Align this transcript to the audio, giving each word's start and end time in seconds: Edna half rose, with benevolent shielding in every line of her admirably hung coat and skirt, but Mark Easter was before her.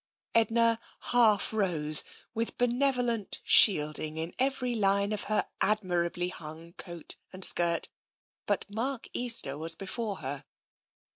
Edna 0.33 0.79
half 1.11 1.53
rose, 1.53 2.03
with 2.33 2.57
benevolent 2.57 3.39
shielding 3.43 4.17
in 4.17 4.33
every 4.39 4.73
line 4.73 5.11
of 5.13 5.25
her 5.25 5.47
admirably 5.61 6.29
hung 6.29 6.73
coat 6.73 7.17
and 7.31 7.45
skirt, 7.45 7.87
but 8.47 8.67
Mark 8.67 9.07
Easter 9.13 9.59
was 9.59 9.75
before 9.75 10.15
her. 10.15 10.43